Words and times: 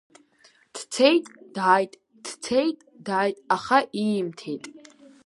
Дцеит, 0.73 1.25
дааит, 1.55 1.93
дцеит, 2.23 2.77
дааит, 3.05 3.37
аха 3.55 3.79
иимҭит. 4.03 4.63